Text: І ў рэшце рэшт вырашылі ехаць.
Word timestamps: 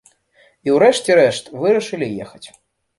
І 0.67 0.73
ў 0.75 0.79
рэшце 0.85 1.19
рэшт 1.21 1.53
вырашылі 1.67 2.13
ехаць. 2.27 2.47